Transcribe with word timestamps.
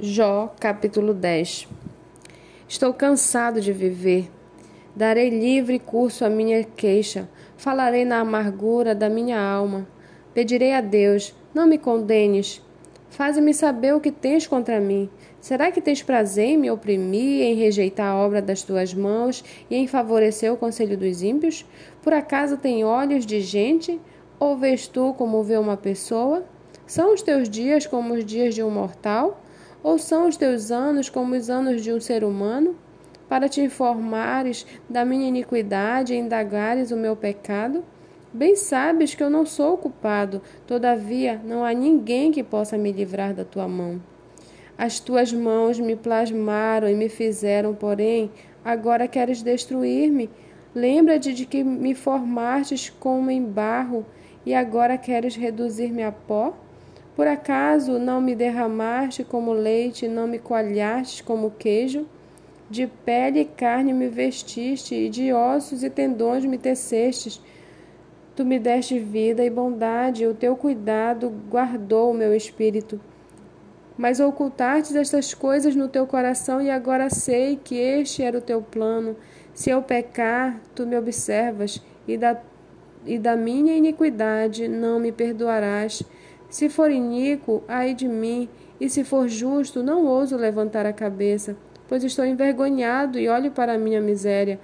Jó, 0.00 0.54
capítulo 0.60 1.12
10 1.12 1.66
Estou 2.68 2.94
cansado 2.94 3.60
de 3.60 3.72
viver. 3.72 4.30
Darei 4.94 5.28
livre 5.28 5.76
curso 5.80 6.24
à 6.24 6.30
minha 6.30 6.62
queixa. 6.62 7.28
Falarei 7.56 8.04
na 8.04 8.20
amargura 8.20 8.94
da 8.94 9.08
minha 9.08 9.40
alma. 9.40 9.88
Pedirei 10.32 10.72
a 10.72 10.80
Deus: 10.80 11.34
não 11.52 11.66
me 11.66 11.78
condenes. 11.78 12.62
Faze-me 13.10 13.52
saber 13.52 13.92
o 13.92 13.98
que 13.98 14.12
tens 14.12 14.46
contra 14.46 14.78
mim. 14.78 15.10
Será 15.40 15.72
que 15.72 15.80
tens 15.80 16.00
prazer 16.00 16.46
em 16.46 16.56
me 16.56 16.70
oprimir, 16.70 17.42
em 17.42 17.56
rejeitar 17.56 18.06
a 18.06 18.16
obra 18.16 18.40
das 18.40 18.62
tuas 18.62 18.94
mãos 18.94 19.44
e 19.68 19.74
em 19.74 19.88
favorecer 19.88 20.52
o 20.52 20.56
conselho 20.56 20.96
dos 20.96 21.24
ímpios? 21.24 21.66
Por 22.02 22.12
acaso 22.12 22.56
tem 22.56 22.84
olhos 22.84 23.26
de 23.26 23.40
gente? 23.40 24.00
Ou 24.38 24.56
vês 24.56 24.86
tu 24.86 25.12
como 25.14 25.42
vê 25.42 25.56
uma 25.56 25.76
pessoa? 25.76 26.44
São 26.86 27.12
os 27.12 27.20
teus 27.20 27.48
dias 27.48 27.84
como 27.84 28.14
os 28.14 28.24
dias 28.24 28.54
de 28.54 28.62
um 28.62 28.70
mortal? 28.70 29.42
Ou 29.82 29.98
são 29.98 30.28
os 30.28 30.36
teus 30.36 30.70
anos 30.70 31.08
como 31.08 31.34
os 31.34 31.48
anos 31.48 31.82
de 31.82 31.92
um 31.92 32.00
ser 32.00 32.24
humano? 32.24 32.76
Para 33.28 33.48
te 33.48 33.60
informares 33.60 34.66
da 34.88 35.04
minha 35.04 35.28
iniquidade 35.28 36.14
e 36.14 36.18
indagares 36.18 36.90
o 36.90 36.96
meu 36.96 37.14
pecado? 37.14 37.84
Bem 38.32 38.56
sabes 38.56 39.14
que 39.14 39.22
eu 39.22 39.30
não 39.30 39.46
sou 39.46 39.78
culpado, 39.78 40.42
todavia 40.66 41.40
não 41.44 41.64
há 41.64 41.72
ninguém 41.72 42.30
que 42.30 42.42
possa 42.42 42.76
me 42.76 42.92
livrar 42.92 43.32
da 43.32 43.44
tua 43.44 43.66
mão. 43.66 44.00
As 44.76 45.00
tuas 45.00 45.32
mãos 45.32 45.80
me 45.80 45.96
plasmaram 45.96 46.88
e 46.88 46.94
me 46.94 47.08
fizeram, 47.08 47.74
porém, 47.74 48.30
agora 48.64 49.08
queres 49.08 49.42
destruir-me. 49.42 50.30
Lembra-te 50.74 51.32
de 51.32 51.46
que 51.46 51.64
me 51.64 51.94
formastes 51.94 52.88
como 52.88 53.30
em 53.30 53.42
barro 53.42 54.06
e 54.44 54.54
agora 54.54 54.98
queres 54.98 55.34
reduzir-me 55.34 56.02
a 56.02 56.12
pó? 56.12 56.54
Por 57.18 57.26
acaso 57.26 57.98
não 57.98 58.20
me 58.20 58.32
derramaste 58.32 59.24
como 59.24 59.52
leite, 59.52 60.06
não 60.06 60.28
me 60.28 60.38
coalhaste 60.38 61.24
como 61.24 61.50
queijo? 61.50 62.06
De 62.70 62.86
pele 62.86 63.40
e 63.40 63.44
carne 63.44 63.92
me 63.92 64.06
vestiste, 64.06 64.94
e 64.94 65.08
de 65.08 65.32
ossos 65.32 65.82
e 65.82 65.90
tendões 65.90 66.44
me 66.44 66.56
tecestes. 66.56 67.42
Tu 68.36 68.44
me 68.44 68.56
deste 68.60 69.00
vida 69.00 69.44
e 69.44 69.50
bondade, 69.50 70.28
o 70.28 70.32
teu 70.32 70.54
cuidado 70.54 71.28
guardou 71.50 72.12
o 72.12 72.14
meu 72.14 72.32
espírito. 72.32 73.00
Mas 73.96 74.20
ocultaste 74.20 74.96
estas 74.96 75.34
coisas 75.34 75.74
no 75.74 75.88
teu 75.88 76.06
coração, 76.06 76.62
e 76.62 76.70
agora 76.70 77.10
sei 77.10 77.56
que 77.56 77.74
este 77.74 78.22
era 78.22 78.38
o 78.38 78.40
teu 78.40 78.62
plano. 78.62 79.16
Se 79.52 79.70
eu 79.70 79.82
pecar, 79.82 80.60
tu 80.72 80.86
me 80.86 80.96
observas, 80.96 81.82
e 82.06 82.16
da, 82.16 82.40
e 83.04 83.18
da 83.18 83.34
minha 83.34 83.76
iniquidade 83.76 84.68
não 84.68 85.00
me 85.00 85.10
perdoarás. 85.10 86.00
Se 86.48 86.68
for 86.68 86.90
iníquo, 86.90 87.62
ai 87.68 87.94
de 87.94 88.08
mim, 88.08 88.48
e 88.80 88.88
se 88.88 89.04
for 89.04 89.28
justo, 89.28 89.82
não 89.82 90.06
ouso 90.06 90.36
levantar 90.36 90.86
a 90.86 90.92
cabeça, 90.92 91.56
pois 91.86 92.02
estou 92.04 92.24
envergonhado 92.24 93.18
e 93.18 93.28
olho 93.28 93.50
para 93.50 93.74
a 93.74 93.78
minha 93.78 94.00
miséria. 94.00 94.58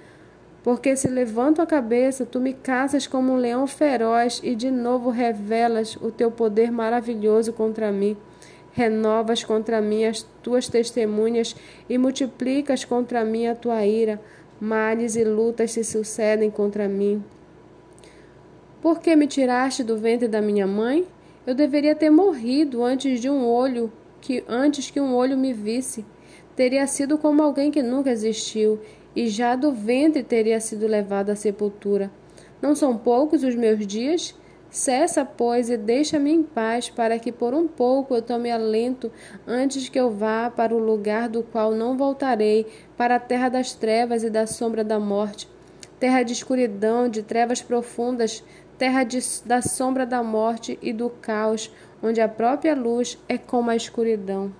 Porque 0.63 0.95
se 0.95 1.07
levanto 1.07 1.61
a 1.61 1.65
cabeça, 1.65 2.25
tu 2.25 2.39
me 2.39 2.51
caças 2.53 3.05
como 3.05 3.33
um 3.33 3.35
leão 3.35 3.67
feroz 3.67 4.41
e 4.43 4.55
de 4.55 4.71
novo 4.71 5.11
revelas 5.11 5.95
o 5.97 6.09
teu 6.09 6.31
poder 6.31 6.71
maravilhoso 6.71 7.53
contra 7.53 7.91
mim. 7.91 8.17
Renovas 8.71 9.43
contra 9.43 9.79
mim 9.79 10.05
as 10.05 10.23
tuas 10.41 10.67
testemunhas 10.67 11.55
e 11.87 11.99
multiplicas 11.99 12.83
contra 12.83 13.23
mim 13.23 13.45
a 13.45 13.53
tua 13.53 13.85
ira. 13.85 14.19
Males 14.59 15.15
e 15.15 15.23
lutas 15.23 15.71
se 15.71 15.83
sucedem 15.83 16.49
contra 16.49 16.87
mim. 16.87 17.23
Por 18.81 18.99
que 18.99 19.15
me 19.15 19.27
tiraste 19.27 19.83
do 19.83 19.97
ventre 19.97 20.27
da 20.27 20.41
minha 20.41 20.65
mãe? 20.65 21.07
Eu 21.45 21.53
deveria 21.53 21.93
ter 21.93 22.09
morrido 22.09 22.83
antes 22.83 23.19
de 23.19 23.29
um 23.29 23.45
olho 23.45 23.93
que 24.19 24.43
antes 24.47 24.89
que 24.89 24.99
um 24.99 25.13
olho 25.13 25.37
me 25.37 25.53
visse. 25.53 26.03
Teria 26.55 26.87
sido 26.87 27.17
como 27.17 27.43
alguém 27.43 27.69
que 27.69 27.83
nunca 27.83 28.09
existiu, 28.09 28.79
e 29.15 29.27
já 29.27 29.55
do 29.55 29.71
ventre 29.71 30.23
teria 30.23 30.59
sido 30.59 30.87
levado 30.87 31.29
à 31.29 31.35
sepultura. 31.35 32.09
Não 32.61 32.73
são 32.73 32.97
poucos 32.97 33.43
os 33.43 33.53
meus 33.53 33.85
dias? 33.85 34.33
Cessa, 34.71 35.23
pois, 35.23 35.69
e 35.69 35.77
deixa-me 35.77 36.31
em 36.31 36.41
paz, 36.41 36.89
para 36.89 37.19
que 37.19 37.31
por 37.31 37.53
um 37.53 37.67
pouco 37.67 38.15
eu 38.15 38.21
tome 38.21 38.49
alento 38.51 39.11
antes 39.47 39.87
que 39.87 39.99
eu 39.99 40.09
vá 40.09 40.49
para 40.49 40.73
o 40.75 40.79
lugar 40.79 41.29
do 41.29 41.43
qual 41.43 41.71
não 41.71 41.95
voltarei, 41.95 42.65
para 42.97 43.15
a 43.15 43.19
terra 43.19 43.49
das 43.49 43.73
trevas 43.73 44.23
e 44.23 44.29
da 44.29 44.47
sombra 44.47 44.83
da 44.83 44.99
morte, 44.99 45.47
terra 45.99 46.23
de 46.23 46.33
escuridão, 46.33 47.07
de 47.07 47.21
trevas 47.21 47.61
profundas, 47.61 48.43
terra 48.77 49.03
de, 49.03 49.19
da 49.45 49.61
sombra 49.61 50.05
da 50.05 50.23
morte 50.23 50.79
e 50.81 50.93
do 50.93 51.09
caos, 51.09 51.71
onde 52.01 52.21
a 52.21 52.29
própria 52.29 52.75
luz 52.75 53.17
é 53.27 53.37
como 53.37 53.69
a 53.69 53.75
escuridão. 53.75 54.53